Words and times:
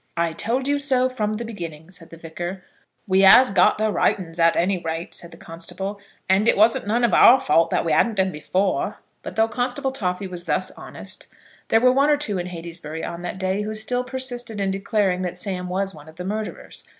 "I 0.17 0.33
told 0.33 0.67
you 0.67 0.79
so 0.79 1.09
from 1.09 1.33
the 1.33 1.45
beginning," 1.45 1.91
said 1.91 2.09
the 2.09 2.17
Vicar. 2.17 2.63
"We 3.05 3.23
'as 3.23 3.51
got 3.51 3.77
the 3.77 3.91
right 3.91 4.17
uns, 4.17 4.39
at 4.39 4.57
any 4.57 4.79
rate," 4.79 5.13
said 5.13 5.29
the 5.29 5.37
constable; 5.37 5.99
"and 6.27 6.47
it 6.47 6.57
wasn't 6.57 6.87
none 6.87 7.03
of 7.03 7.13
our 7.13 7.39
fault 7.39 7.69
that 7.69 7.85
we 7.85 7.91
hadn't 7.91 8.17
'em 8.19 8.31
before." 8.31 8.97
But 9.21 9.35
though 9.35 9.47
Constable 9.47 9.91
Toffy 9.91 10.25
was 10.25 10.45
thus 10.45 10.71
honest, 10.71 11.27
there 11.67 11.81
were 11.81 11.91
one 11.93 12.09
or 12.09 12.17
two 12.17 12.39
in 12.39 12.47
Heytesbury 12.47 13.03
on 13.03 13.21
that 13.21 13.37
day 13.37 13.61
who 13.61 13.75
still 13.75 14.03
persisted 14.03 14.59
in 14.59 14.71
declaring 14.71 15.21
that 15.21 15.37
Sam 15.37 15.69
was 15.69 15.93
one 15.93 16.09
of 16.09 16.15
the 16.15 16.25
murderers. 16.25 16.83